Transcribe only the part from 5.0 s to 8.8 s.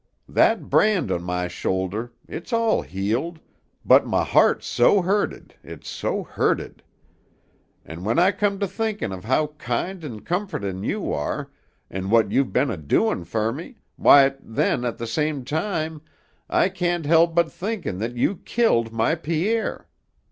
hurted, it's so hurted. An' when I come to